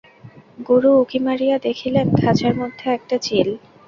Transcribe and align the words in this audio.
গুরু 0.67 0.89
উঁকি 1.01 1.19
মারিয়া 1.25 1.57
দেখিলেন, 1.67 2.07
খাঁচার 2.19 2.53
মধ্যে 2.61 2.85
একটা 2.97 3.15
চিল। 3.25 3.49